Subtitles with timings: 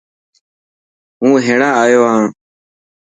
[1.19, 2.25] هون هينڙا آيو هان.